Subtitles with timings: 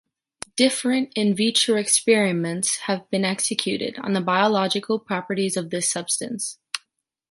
[0.57, 6.57] Different “in vitro” experiments have been executed, on the biological properties of this substance.